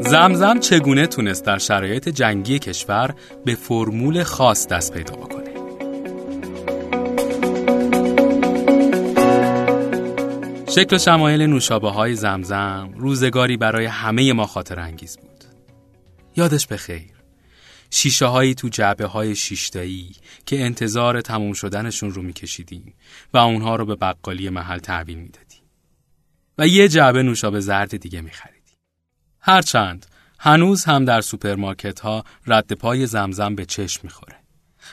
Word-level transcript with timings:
زمزم 0.00 0.58
چگونه 0.58 1.06
تونست 1.06 1.44
در 1.44 1.58
شرایط 1.58 2.08
جنگی 2.08 2.58
کشور 2.58 3.14
به 3.44 3.54
فرمول 3.54 4.22
خاص 4.22 4.66
دست 4.66 4.92
پیدا 4.92 5.14
بکنه؟ 5.14 5.36
شکل 10.70 10.96
و 10.96 10.98
شمایل 10.98 11.42
نوشابه 11.42 11.90
های 11.90 12.14
زمزم 12.14 12.90
روزگاری 12.96 13.56
برای 13.56 13.86
همه 13.86 14.32
ما 14.32 14.46
خاطر 14.46 14.80
انگیز 14.80 15.16
بود. 15.16 15.44
یادش 16.36 16.66
به 16.66 16.76
خیر 16.76 17.15
شیشه 17.90 18.26
هایی 18.26 18.54
تو 18.54 18.68
جعبه 18.68 19.06
های 19.06 19.36
شیشتایی 19.36 20.16
که 20.46 20.64
انتظار 20.64 21.20
تموم 21.20 21.52
شدنشون 21.52 22.10
رو 22.10 22.22
میکشیدیم 22.22 22.94
و 23.32 23.38
اونها 23.38 23.76
رو 23.76 23.86
به 23.86 23.94
بقالی 23.94 24.48
محل 24.48 24.78
تحویل 24.78 25.18
می‌دادیم. 25.18 25.62
و 26.58 26.66
یه 26.66 26.88
جعبه 26.88 27.22
نوشابه 27.22 27.60
زرد 27.60 27.96
دیگه 27.96 28.20
می‌خرید 28.20 28.62
هرچند 29.40 30.06
هنوز 30.38 30.84
هم 30.84 31.04
در 31.04 31.20
سوپرمارکت 31.20 32.00
ها 32.00 32.24
رد 32.46 32.72
پای 32.72 33.06
زمزم 33.06 33.54
به 33.54 33.64
چشم 33.64 34.00
می‌خوره. 34.02 34.36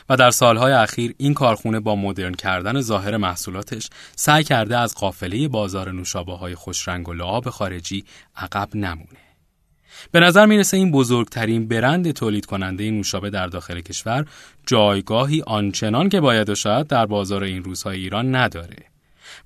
و 0.10 0.18
در 0.18 0.32
سالهای 0.32 0.74
اخیر 0.74 1.16
این 1.18 1.34
کارخونه 1.34 1.80
با 1.80 1.96
مدرن 1.96 2.34
کردن 2.34 2.82
ظاهر 2.82 3.18
محصولاتش 3.18 3.90
سعی 4.16 4.44
کرده 4.44 4.78
از 4.78 4.96
قافله 4.96 5.48
بازار 5.48 5.92
نوشابه 5.92 6.34
های 6.34 6.56
خوشرنگ 6.56 7.10
و 7.10 7.14
لعاب 7.14 7.50
خارجی 7.50 8.06
عقب 8.36 8.76
نمونه. 8.76 9.33
به 10.12 10.20
نظر 10.20 10.46
می‌رسه 10.46 10.78
این 10.78 10.92
بزرگترین 10.92 11.68
برند 11.68 12.12
تولید 12.12 12.46
کننده 12.46 12.92
نوشابه 12.92 13.30
در 13.30 13.48
داخل 13.48 13.82
کشور 13.82 14.26
جایگاهی 14.68 15.42
آنچنان 15.48 16.10
که 16.10 16.20
باید 16.20 16.50
و 16.50 16.56
شاید 16.56 16.88
در 16.88 17.06
بازار 17.06 17.44
این 17.44 17.64
روزهای 17.64 18.00
ایران 18.00 18.36
نداره. 18.36 18.86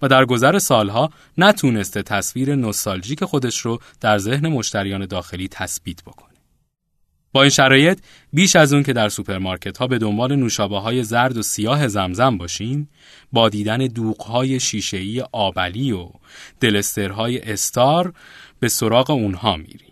و 0.01 0.07
در 0.07 0.25
گذر 0.25 0.59
سالها 0.59 1.09
نتونسته 1.37 2.01
تصویر 2.01 2.55
نوستالژیک 2.55 3.23
خودش 3.23 3.59
رو 3.59 3.79
در 4.01 4.17
ذهن 4.17 4.48
مشتریان 4.48 5.05
داخلی 5.05 5.48
تثبیت 5.48 6.04
بکنه. 6.04 6.27
با 7.32 7.41
این 7.41 7.49
شرایط 7.49 7.99
بیش 8.34 8.55
از 8.55 8.73
اون 8.73 8.84
که 8.84 8.93
در 8.93 9.09
سوپرمارکت 9.09 9.77
ها 9.77 9.87
به 9.87 9.98
دنبال 9.98 10.35
نوشابه 10.35 10.79
های 10.79 11.04
زرد 11.04 11.37
و 11.37 11.41
سیاه 11.41 11.87
زمزم 11.87 12.37
باشیم 12.37 12.89
با 13.32 13.49
دیدن 13.49 13.77
دوغ 13.77 14.21
های 14.21 14.59
شیشه‌ای 14.59 15.23
آبعلی 15.32 15.91
و 15.91 16.09
دلسترهای 16.59 17.51
استار 17.51 18.13
به 18.59 18.67
سراغ 18.67 19.09
اونها 19.09 19.57
میریم. 19.57 19.87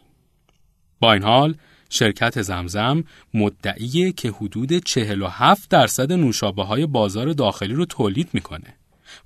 با 1.00 1.14
این 1.14 1.24
حال 1.24 1.56
شرکت 1.90 2.42
زمزم 2.42 3.04
مدعیه 3.34 4.12
که 4.12 4.32
حدود 4.32 4.74
47 4.74 5.70
درصد 5.70 6.12
نوشابه 6.12 6.64
های 6.64 6.86
بازار 6.86 7.34
داخلی 7.34 7.74
رو 7.74 7.86
تولید 7.86 8.30
می‌کنه. 8.34 8.74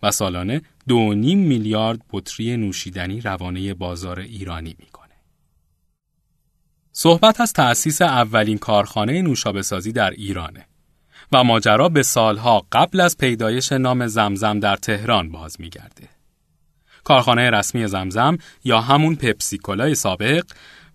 و 0.03 0.11
سالانه 0.11 0.61
دو 0.88 1.14
نیم 1.14 1.39
میلیارد 1.39 2.02
بطری 2.11 2.58
نوشیدنی 2.58 3.22
روانه 3.22 3.73
بازار 3.73 4.20
ایرانی 4.20 4.76
می‌کنه. 4.80 5.09
صحبت 6.92 7.42
از 7.42 7.53
تأسیس 7.53 8.02
اولین 8.02 8.58
کارخانه 8.58 9.22
نوشابه 9.22 9.61
سازی 9.61 9.92
در 9.92 10.09
ایرانه 10.09 10.66
و 11.31 11.44
ماجرا 11.44 11.89
به 11.89 12.04
سالها 12.04 12.66
قبل 12.72 13.00
از 13.00 13.17
پیدایش 13.17 13.72
نام 13.72 14.08
زمزم 14.08 14.59
در 14.59 14.76
تهران 14.76 15.31
باز 15.31 15.61
میگرده. 15.61 16.09
کارخانه 17.04 17.50
رسمی 17.50 17.88
زمزم 17.88 18.38
یا 18.64 18.81
همون 18.81 19.16
پپسیکولای 19.16 19.95
سابق 19.95 20.44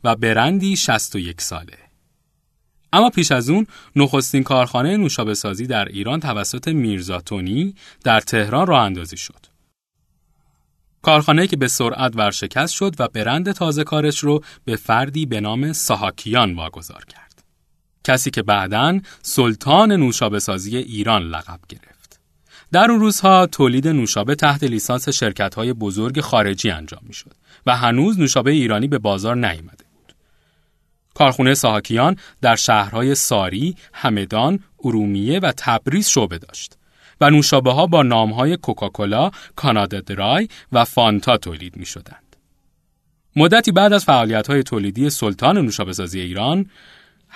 و 0.04 0.16
برندی 0.16 0.76
61 0.76 1.40
ساله. 1.40 1.78
اما 2.92 3.10
پیش 3.10 3.32
از 3.32 3.50
اون 3.50 3.66
نخستین 3.96 4.42
کارخانه 4.42 4.96
نوشابه 4.96 5.34
سازی 5.34 5.66
در 5.66 5.84
ایران 5.84 6.20
توسط 6.20 6.68
میرزاتونی 6.68 7.74
در 8.04 8.20
تهران 8.20 8.66
راه 8.66 8.82
اندازی 8.82 9.16
شد. 9.16 9.46
کارخانه 11.02 11.46
که 11.46 11.56
به 11.56 11.68
سرعت 11.68 12.16
ورشکست 12.16 12.74
شد 12.74 12.94
و 12.98 13.08
برند 13.08 13.52
تازه 13.52 13.84
کارش 13.84 14.18
رو 14.18 14.44
به 14.64 14.76
فردی 14.76 15.26
به 15.26 15.40
نام 15.40 15.72
ساهاکیان 15.72 16.54
واگذار 16.54 17.04
کرد. 17.04 17.44
کسی 18.04 18.30
که 18.30 18.42
بعداً 18.42 19.00
سلطان 19.22 19.92
نوشابه 19.92 20.38
سازی 20.38 20.76
ایران 20.76 21.22
لقب 21.22 21.60
گرفت. 21.68 22.20
در 22.72 22.90
اون 22.90 23.00
روزها 23.00 23.46
تولید 23.46 23.88
نوشابه 23.88 24.34
تحت 24.34 24.64
لیسانس 24.64 25.08
شرکت‌های 25.08 25.72
بزرگ 25.72 26.20
خارجی 26.20 26.70
انجام 26.70 27.02
می‌شد 27.02 27.34
و 27.66 27.76
هنوز 27.76 28.18
نوشابه 28.18 28.50
ایرانی 28.50 28.88
به 28.88 28.98
بازار 28.98 29.36
نیامده. 29.36 29.83
کارخونه 31.24 31.54
ساهاکیان 31.54 32.16
در 32.42 32.56
شهرهای 32.56 33.14
ساری، 33.14 33.76
همدان، 33.92 34.58
ارومیه 34.84 35.38
و 35.38 35.52
تبریز 35.56 36.08
شعبه 36.08 36.38
داشت 36.38 36.78
و 37.20 37.30
نوشابه 37.30 37.72
ها 37.72 37.86
با 37.86 38.02
نامهای 38.02 38.56
کوکاکولا، 38.56 39.30
کانادا 39.56 40.00
درای 40.00 40.48
و 40.72 40.84
فانتا 40.84 41.36
تولید 41.36 41.76
می 41.76 41.86
شدند. 41.86 42.36
مدتی 43.36 43.72
بعد 43.72 43.92
از 43.92 44.04
فعالیت 44.04 44.46
های 44.46 44.62
تولیدی 44.62 45.10
سلطان 45.10 45.58
نوشابه 45.58 45.92
سازی 45.92 46.20
ایران، 46.20 46.66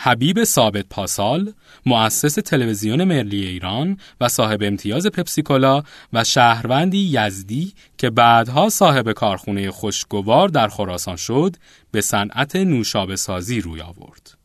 حبیب 0.01 0.45
ثابت 0.45 0.87
پاسال، 0.91 1.53
مؤسس 1.87 2.35
تلویزیون 2.35 3.05
ملی 3.05 3.47
ایران 3.47 3.99
و 4.21 4.29
صاحب 4.29 4.63
امتیاز 4.63 5.07
پپسیکولا 5.07 5.83
و 6.13 6.25
شهروندی 6.25 7.11
یزدی 7.13 7.73
که 7.99 8.11
بعدها 8.11 8.69
صاحب 8.69 9.13
کارخونه 9.13 9.71
خوشگوار 9.71 10.49
در 10.49 10.69
خراسان 10.69 11.17
شد، 11.17 11.57
به 11.91 12.01
صنعت 12.01 12.57
نوشابه 12.57 13.17
سازی 13.17 13.61
روی 13.61 13.81
آورد. 13.81 14.39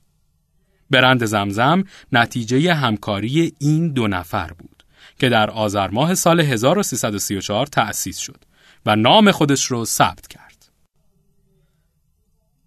برند 0.90 1.26
زمزم 1.26 1.84
نتیجه 2.12 2.74
همکاری 2.74 3.54
این 3.60 3.94
دو 3.94 4.08
نفر 4.08 4.54
بود 4.54 4.84
که 5.20 5.30
در 5.30 5.50
آذر 5.50 5.88
ماه 5.88 6.16
سال 6.16 6.40
1334 6.40 7.66
تأسیس 7.66 8.18
شد 8.18 8.46
و 8.86 8.96
نام 8.96 9.32
خودش 9.32 9.66
رو 9.66 9.86
ثبت 9.86 10.28
کرد. 10.28 10.43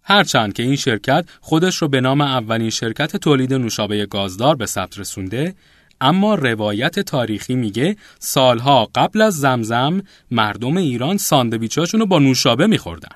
هرچند 0.09 0.53
که 0.53 0.63
این 0.63 0.75
شرکت 0.75 1.25
خودش 1.41 1.75
رو 1.77 1.87
به 1.87 2.01
نام 2.01 2.21
اولین 2.21 2.69
شرکت 2.69 3.17
تولید 3.17 3.53
نوشابه 3.53 4.05
گازدار 4.05 4.55
به 4.55 4.65
ثبت 4.65 4.99
رسونده 4.99 5.55
اما 6.01 6.35
روایت 6.35 6.99
تاریخی 6.99 7.55
میگه 7.55 7.95
سالها 8.19 8.89
قبل 8.95 9.21
از 9.21 9.35
زمزم 9.35 10.03
مردم 10.31 10.77
ایران 10.77 11.17
ساندویچاشون 11.17 11.99
رو 11.99 12.05
با 12.05 12.19
نوشابه 12.19 12.67
میخوردن. 12.67 13.15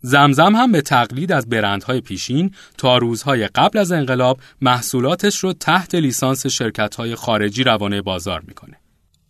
زمزم 0.00 0.56
هم 0.56 0.72
به 0.72 0.80
تقلید 0.80 1.32
از 1.32 1.48
برندهای 1.48 2.00
پیشین 2.00 2.50
تا 2.78 2.98
روزهای 2.98 3.46
قبل 3.46 3.78
از 3.78 3.92
انقلاب 3.92 4.40
محصولاتش 4.60 5.38
رو 5.38 5.52
تحت 5.52 5.94
لیسانس 5.94 6.46
شرکتهای 6.46 7.14
خارجی 7.14 7.64
روانه 7.64 8.02
بازار 8.02 8.42
می‌کنه. 8.46 8.76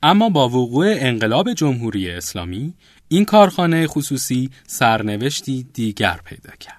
اما 0.02 0.28
با 0.28 0.48
وقوع 0.48 0.94
انقلاب 0.98 1.52
جمهوری 1.52 2.10
اسلامی 2.10 2.74
این 3.08 3.24
کارخانه 3.24 3.86
خصوصی 3.86 4.50
سرنوشتی 4.66 5.66
دیگر 5.72 6.20
پیدا 6.24 6.52
کرد. 6.60 6.76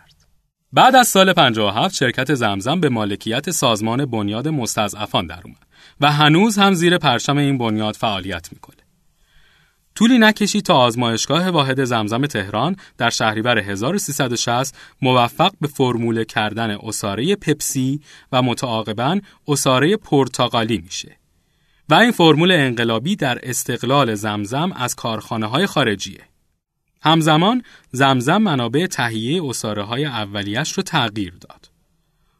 بعد 0.74 0.96
از 0.96 1.08
سال 1.08 1.34
57 1.34 1.96
شرکت 1.96 2.34
زمزم 2.34 2.80
به 2.80 2.90
مالکیت 2.90 3.52
سازمان 3.52 4.06
بنیاد 4.06 4.48
مستضعفان 4.48 5.28
در 5.28 5.42
اومد 5.46 5.68
و 6.02 6.12
هنوز 6.12 6.58
هم 6.58 6.74
زیر 6.74 6.98
پرچم 6.98 7.38
این 7.38 7.58
بنیاد 7.58 7.96
فعالیت 7.96 8.54
می‌کنه. 8.54 8.78
طولی 9.96 10.18
نکشید 10.18 10.66
تا 10.66 10.76
آزمایشگاه 10.76 11.50
واحد 11.50 11.84
زمزم 11.84 12.26
تهران 12.26 12.76
در 12.98 13.10
شهریور 13.10 13.58
1360 13.58 14.76
موفق 15.02 15.52
به 15.62 15.68
فرموله 15.68 16.26
کردن 16.26 16.78
اساره 16.84 17.36
پپسی 17.36 18.02
و 18.32 18.42
متعاقبا 18.42 19.20
اساره 19.48 19.98
پرتغالی 19.98 20.78
میشه. 20.78 21.17
و 21.90 21.94
این 21.94 22.12
فرمول 22.12 22.52
انقلابی 22.52 23.16
در 23.16 23.40
استقلال 23.44 24.16
زمزم 24.16 24.72
از 24.72 24.96
کارخانه 24.96 25.46
های 25.46 25.66
خارجیه. 25.66 26.24
همزمان 27.02 27.64
زمزم 27.92 28.38
منابع 28.38 28.86
تهیه 28.86 29.44
اصاره 29.46 29.84
های 29.84 30.06
اولیش 30.06 30.72
رو 30.72 30.84
تغییر 30.84 31.34
داد. 31.42 31.70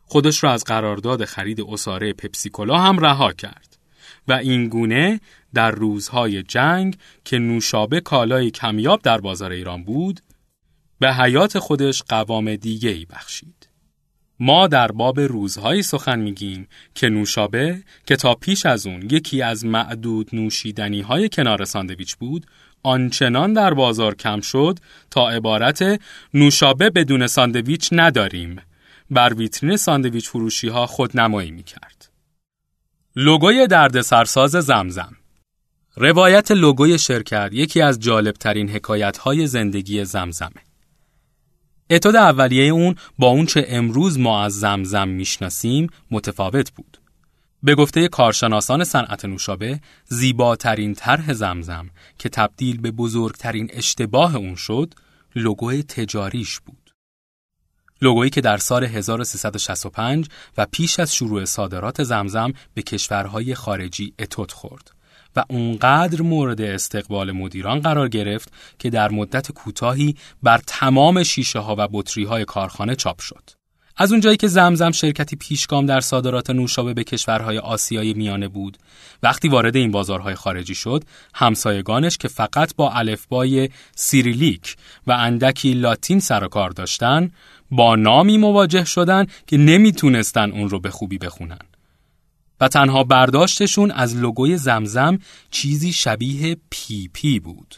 خودش 0.06 0.44
را 0.44 0.52
از 0.52 0.64
قرارداد 0.64 1.26
خرید 1.26 1.62
اصاره 1.62 2.14
پپسیکولا 2.14 2.78
هم 2.78 3.00
رها 3.00 3.34
کرد 3.34 3.78
و 4.28 4.34
این 4.34 4.70
گونه 4.70 5.20
در 5.54 5.72
روزهای 5.72 6.44
جنگ 6.44 6.98
که 7.26 7.40
نوشابه 7.40 8.00
کالای 8.00 8.52
کمیاب 8.52 9.02
در 9.02 9.18
بازار 9.18 9.52
ایران 9.52 9.84
بود 9.84 10.20
به 11.00 11.14
حیات 11.14 11.60
خودش 11.60 12.04
قوام 12.04 12.56
دیگه 12.56 12.90
ای 12.90 13.06
بخشید. 13.06 13.57
ما 14.40 14.68
در 14.68 14.92
باب 14.92 15.20
روزهایی 15.20 15.84
سخن 15.84 16.20
میگیم 16.20 16.68
که 16.96 17.10
نوشابه 17.10 17.84
که 18.06 18.16
تا 18.16 18.36
پیش 18.36 18.66
از 18.66 18.88
اون 18.88 19.08
یکی 19.12 19.42
از 19.42 19.66
معدود 19.66 20.30
نوشیدنی 20.34 21.02
های 21.02 21.30
کنار 21.30 21.66
ساندویچ 21.66 22.16
بود 22.16 22.46
آنچنان 22.84 23.54
در 23.54 23.74
بازار 23.74 24.16
کم 24.16 24.42
شد 24.42 24.80
تا 25.12 25.30
عبارت 25.30 26.02
نوشابه 26.34 26.90
بدون 26.90 27.28
ساندویچ 27.28 27.90
نداریم 27.92 28.62
بر 29.12 29.34
ویترین 29.34 29.78
ساندویچ 29.78 30.30
فروشی 30.30 30.68
ها 30.68 30.88
خود 30.88 31.20
نمایی 31.20 31.52
می 31.52 31.64
کرد. 31.64 32.10
لوگوی 33.16 33.68
درد 33.68 34.02
سرساز 34.02 34.52
زمزم 34.52 35.16
روایت 35.96 36.52
لوگوی 36.52 37.00
شرکت 37.00 37.50
یکی 37.54 37.82
از 37.82 38.00
جالبترین 38.00 38.70
حکایت 38.70 39.18
های 39.18 39.48
زندگی 39.48 40.06
زمزمه. 40.06 40.67
اتود 41.90 42.16
اولیه 42.16 42.72
اون 42.72 42.96
با 43.20 43.28
اون 43.28 43.46
چه 43.46 43.66
امروز 43.68 44.20
ما 44.20 44.44
از 44.44 44.60
زمزم 44.60 45.08
می‌شناسیم 45.08 45.90
متفاوت 46.12 46.72
بود. 46.72 46.98
به 47.64 47.76
گفته 47.76 48.08
کارشناسان 48.08 48.84
صنعت 48.84 49.26
نوشابه 49.26 49.80
زیباترین 50.06 50.94
طرح 50.94 51.34
زمزم 51.34 51.90
که 52.20 52.30
تبدیل 52.30 52.82
به 52.82 52.92
بزرگترین 52.92 53.70
اشتباه 53.74 54.36
اون 54.36 54.56
شد 54.56 54.94
لوگوی 55.36 55.84
تجاریش 55.84 56.60
بود. 56.60 56.92
لوگویی 58.02 58.30
که 58.30 58.42
در 58.42 58.58
سال 58.58 58.84
1365 58.84 60.28
و 60.58 60.66
پیش 60.72 61.00
از 61.00 61.16
شروع 61.16 61.46
صادرات 61.46 62.04
زمزم 62.04 62.54
به 62.74 62.82
کشورهای 62.82 63.56
خارجی 63.56 64.14
اتود 64.20 64.52
خورد 64.52 64.92
و 65.38 65.44
اونقدر 65.50 66.22
مورد 66.22 66.62
استقبال 66.62 67.32
مدیران 67.32 67.80
قرار 67.80 68.10
گرفت 68.10 68.54
که 68.80 68.90
در 68.90 69.12
مدت 69.12 69.52
کوتاهی 69.52 70.16
بر 70.44 70.62
تمام 70.68 71.24
شیشه 71.24 71.60
ها 71.60 71.76
و 71.78 71.88
بطری 71.92 72.24
های 72.24 72.46
کارخانه 72.46 72.96
چاپ 72.96 73.22
شد. 73.22 73.50
از 73.98 74.12
اونجایی 74.12 74.38
که 74.38 74.48
زمزم 74.48 74.92
شرکتی 74.92 75.36
پیشگام 75.36 75.86
در 75.86 76.00
صادرات 76.00 76.50
نوشابه 76.50 76.94
به 76.94 77.04
کشورهای 77.04 77.58
آسیای 77.58 78.14
میانه 78.14 78.48
بود 78.48 78.78
وقتی 79.24 79.48
وارد 79.48 79.76
این 79.76 79.92
بازارهای 79.92 80.36
خارجی 80.36 80.76
شد 80.76 81.04
همسایگانش 81.34 82.18
که 82.18 82.28
فقط 82.28 82.76
با 82.76 82.92
الفبای 82.92 83.70
سیریلیک 83.96 84.76
و 85.08 85.12
اندکی 85.12 85.74
لاتین 85.74 86.20
سر 86.20 86.44
و 86.44 86.48
کار 86.48 86.70
داشتن 86.70 87.32
با 87.72 87.96
نامی 87.96 88.38
مواجه 88.38 88.86
شدن 88.86 89.26
که 89.48 89.58
نمی‌تونستن 89.58 90.52
اون 90.52 90.70
رو 90.70 90.80
به 90.80 90.90
خوبی 90.90 91.18
بخونن 91.18 91.60
و 92.62 92.68
تنها 92.68 93.04
برداشتشون 93.04 93.92
از 93.92 94.16
لوگوی 94.16 94.58
زمزم 94.58 95.20
چیزی 95.52 95.94
شبیه 95.94 96.58
پی 96.70 97.10
پی 97.14 97.40
بود 97.40 97.76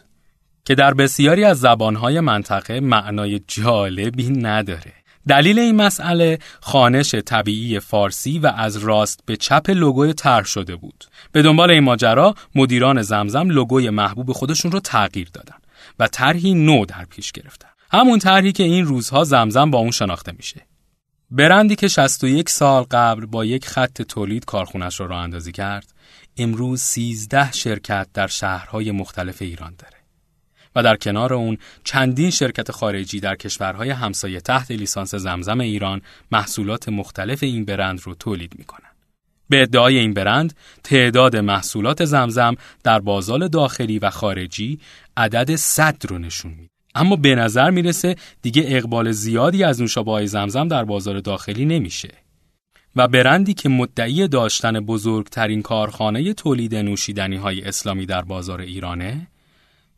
که 0.66 0.76
در 0.76 0.94
بسیاری 0.94 1.44
از 1.44 1.60
زبانهای 1.60 2.20
منطقه 2.20 2.80
معنای 2.80 3.42
جالبی 3.48 4.30
نداره 4.30 4.94
دلیل 5.28 5.60
این 5.60 5.76
مسئله 5.76 6.40
خانش 6.62 7.16
طبیعی 7.16 7.80
فارسی 7.80 8.40
و 8.40 8.48
از 8.48 8.78
راست 8.78 9.20
به 9.26 9.38
چپ 9.38 9.70
لوگوی 9.70 10.14
طرح 10.14 10.46
شده 10.46 10.76
بود. 10.76 11.06
به 11.32 11.42
دنبال 11.42 11.72
این 11.72 11.84
ماجرا 11.84 12.36
مدیران 12.56 13.02
زمزم 13.02 13.50
لوگوی 13.50 13.90
محبوب 13.90 14.32
خودشون 14.32 14.72
رو 14.72 14.80
تغییر 14.80 15.30
دادن 15.34 15.56
و 16.00 16.08
طرحی 16.08 16.54
نو 16.54 16.86
در 16.86 17.06
پیش 17.06 17.32
گرفتن. 17.32 17.70
همون 17.92 18.20
طرحی 18.20 18.52
که 18.52 18.64
این 18.64 18.86
روزها 18.86 19.24
زمزم 19.24 19.72
با 19.72 19.78
اون 19.78 19.92
شناخته 19.92 20.32
میشه. 20.38 20.69
برندی 21.32 21.76
که 21.76 21.88
61 21.88 22.50
سال 22.50 22.84
قبل 22.84 23.26
با 23.26 23.46
یک 23.46 23.68
خط 23.68 24.02
تولید 24.02 24.46
کارخونش 24.46 25.00
رو 25.00 25.08
راه 25.08 25.24
اندازی 25.24 25.52
کرد، 25.52 25.94
امروز 26.38 26.82
13 26.82 27.52
شرکت 27.52 28.08
در 28.14 28.28
شهرهای 28.28 28.92
مختلف 28.92 29.42
ایران 29.42 29.74
داره. 29.78 29.98
و 30.76 30.84
در 30.84 30.96
کنار 30.96 31.34
اون 31.34 31.58
چندین 31.84 32.30
شرکت 32.30 32.72
خارجی 32.72 33.20
در 33.20 33.36
کشورهای 33.36 33.90
همسایه 33.90 34.40
تحت 34.40 34.72
لیسانس 34.72 35.16
زمزم 35.16 35.60
ایران 35.60 36.02
محصولات 36.32 36.90
مختلف 36.90 37.44
این 37.44 37.66
برند 37.66 38.02
رو 38.04 38.16
تولید 38.16 38.54
می‌کنن. 38.58 38.90
به 39.50 39.62
ادعای 39.62 39.98
این 39.98 40.14
برند 40.14 40.54
تعداد 40.84 41.36
محصولات 41.36 42.06
زمزم 42.06 42.56
در 42.84 43.00
بازار 43.00 43.48
داخلی 43.48 44.00
و 44.00 44.10
خارجی 44.10 44.80
عدد 45.18 45.56
100 45.56 46.06
رو 46.10 46.18
نشون 46.18 46.52
میده. 46.52 46.79
اما 46.96 47.16
به 47.16 47.36
نظر 47.36 47.70
می‌رسه 47.70 48.16
دیگه 48.42 48.64
اقبال 48.68 49.12
زیادی 49.12 49.64
از 49.64 49.82
نوشابه 49.82 50.12
های 50.12 50.28
زمزم 50.28 50.68
در 50.68 50.84
بازار 50.84 51.20
داخلی 51.20 51.66
نمیشه. 51.66 52.10
و 52.96 53.08
برندی 53.08 53.54
که 53.54 53.70
مدعی 53.70 54.28
داشتن 54.28 54.80
بزرگترین 54.80 55.62
کارخانه 55.62 56.34
تولید 56.34 56.76
نوشیدنی 56.76 57.36
های 57.36 57.62
اسلامی 57.62 58.06
در 58.06 58.22
بازار 58.22 58.62
ایرانه 58.62 59.28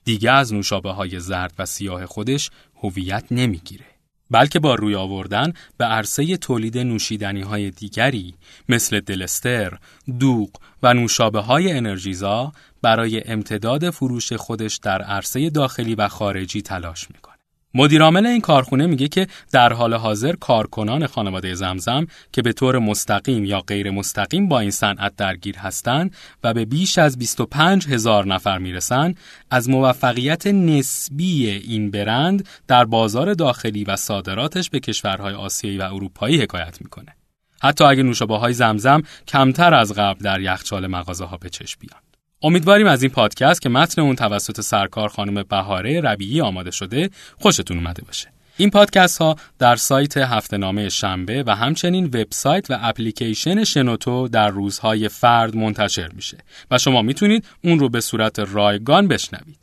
دیگه 0.04 0.32
از 0.32 0.54
نوشابه 0.54 0.92
های 0.92 1.20
زرد 1.20 1.54
و 1.60 1.66
سیاه 1.66 2.06
خودش 2.06 2.50
هویت 2.76 3.24
نمی‌گیره. 3.32 3.86
بلکه 4.32 4.60
با 4.60 4.76
روی 4.76 4.96
آوردن 4.96 5.54
به 5.78 5.86
عرصه 5.86 6.38
تولید 6.38 6.78
نوشیدنی 6.78 7.42
های 7.42 7.72
دیگری 7.72 8.34
مثل 8.70 9.00
دلستر، 9.00 9.78
دوغ 10.20 10.50
و 10.84 10.94
نوشابه 10.94 11.40
های 11.40 11.72
انرژیزا 11.72 12.52
برای 12.82 13.22
امتداد 13.26 13.90
فروش 13.90 14.34
خودش 14.34 14.78
در 14.78 15.02
عرصه 15.02 15.50
داخلی 15.50 15.96
و 15.96 16.08
خارجی 16.08 16.62
تلاش 16.62 17.08
می‌کنه. 17.12 17.31
مدیرعامل 17.74 18.26
این 18.26 18.42
کارخونه 18.42 18.88
میگه 18.88 19.08
که 19.08 19.28
در 19.52 19.74
حال 19.74 19.94
حاضر 19.94 20.36
کارکنان 20.36 21.08
خانواده 21.08 21.54
زمزم 21.54 22.08
که 22.32 22.42
به 22.42 22.54
طور 22.54 22.80
مستقیم 22.80 23.46
یا 23.46 23.60
غیر 23.62 23.92
مستقیم 23.92 24.48
با 24.48 24.60
این 24.60 24.72
صنعت 24.72 25.16
درگیر 25.16 25.58
هستند 25.58 26.16
و 26.44 26.54
به 26.54 26.66
بیش 26.66 26.98
از 26.98 27.18
25 27.18 27.88
هزار 27.88 28.26
نفر 28.26 28.58
می‌رسن 28.58 29.16
از 29.52 29.70
موفقیت 29.70 30.48
نسبی 30.48 31.50
این 31.50 31.92
برند 31.92 32.48
در 32.68 32.86
بازار 32.86 33.34
داخلی 33.34 33.84
و 33.84 33.96
صادراتش 33.96 34.70
به 34.70 34.80
کشورهای 34.80 35.34
آسیایی 35.34 35.78
و 35.78 35.82
اروپایی 35.82 36.42
حکایت 36.42 36.82
می‌کنه. 36.82 37.16
حتی 37.62 37.84
اگر 37.84 38.04
نوشابه 38.04 38.38
های 38.38 38.54
زمزم 38.54 39.04
کمتر 39.28 39.74
از 39.74 39.94
قبل 39.94 40.24
در 40.24 40.42
یخچال 40.42 40.88
مغازه 40.88 41.26
ها 41.26 41.38
به 41.38 41.50
چشم 41.50 41.80
بیان. 41.80 42.11
امیدواریم 42.44 42.88
از 42.88 43.04
این 43.04 43.12
پادکست 43.12 43.62
که 43.62 43.70
متن 43.70 44.02
اون 44.02 44.16
توسط 44.16 44.62
سرکار 44.62 45.10
خانم 45.10 45.44
بهاره 45.44 46.02
ربیعی 46.02 46.42
آماده 46.42 46.72
شده 46.72 47.10
خوشتون 47.40 47.78
اومده 47.78 48.04
باشه. 48.04 48.28
این 48.58 48.70
پادکست 48.70 49.18
ها 49.22 49.36
در 49.60 49.76
سایت 49.76 50.18
هفته 50.18 50.58
نامه 50.58 50.90
شنبه 50.90 51.44
و 51.48 51.56
همچنین 51.56 52.06
وبسایت 52.06 52.72
و 52.72 52.78
اپلیکیشن 52.82 53.64
شنوتو 53.64 54.28
در 54.28 54.50
روزهای 54.50 55.08
فرد 55.10 55.56
منتشر 55.56 56.10
میشه 56.14 56.38
و 56.72 56.78
شما 56.78 57.02
می‌تونید 57.02 57.46
اون 57.64 57.80
رو 57.80 57.90
به 57.90 58.02
صورت 58.02 58.40
رایگان 58.40 59.08
بشنوید. 59.08 59.58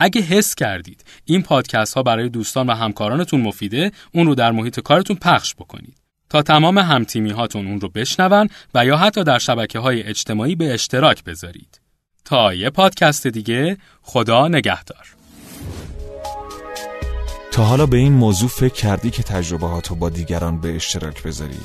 اگه 0.00 0.20
حس 0.20 0.54
کردید 0.54 1.04
این 1.24 1.42
پادکست 1.42 1.94
ها 1.94 2.02
برای 2.02 2.28
دوستان 2.28 2.66
و 2.66 2.74
همکارانتون 2.74 3.40
مفیده 3.40 3.92
اون 4.12 4.26
رو 4.26 4.34
در 4.34 4.52
محیط 4.52 4.80
کارتون 4.80 5.16
پخش 5.16 5.54
بکنید. 5.54 6.07
تا 6.30 6.42
تمام 6.42 6.78
همتیمی 6.78 7.30
هاتون 7.30 7.66
اون 7.66 7.80
رو 7.80 7.88
بشنون 7.88 8.48
و 8.74 8.86
یا 8.86 8.96
حتی 8.96 9.24
در 9.24 9.38
شبکه 9.38 9.78
های 9.78 10.02
اجتماعی 10.02 10.54
به 10.54 10.74
اشتراک 10.74 11.24
بذارید. 11.24 11.80
تا 12.24 12.54
یه 12.54 12.70
پادکست 12.70 13.26
دیگه 13.26 13.76
خدا 14.02 14.48
نگهدار. 14.48 15.06
تا 17.52 17.64
حالا 17.64 17.86
به 17.86 17.96
این 17.96 18.12
موضوع 18.12 18.48
فکر 18.48 18.74
کردی 18.74 19.10
که 19.10 19.22
تجربه 19.22 19.66
هاتو 19.66 19.94
با 19.94 20.10
دیگران 20.10 20.60
به 20.60 20.76
اشتراک 20.76 21.22
بذاری؟ 21.22 21.60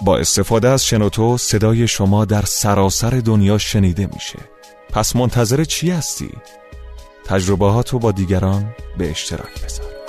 با 0.00 0.18
استفاده 0.18 0.68
از 0.68 0.86
شنوتو 0.86 1.38
صدای 1.38 1.88
شما 1.88 2.24
در 2.24 2.42
سراسر 2.42 3.10
دنیا 3.10 3.58
شنیده 3.58 4.08
میشه. 4.14 4.38
پس 4.92 5.16
منتظر 5.16 5.64
چی 5.64 5.90
هستی؟ 5.90 6.30
تجربه 7.24 7.70
هاتو 7.70 7.98
با 7.98 8.12
دیگران 8.12 8.74
به 8.98 9.10
اشتراک 9.10 9.64
بذار. 9.64 9.99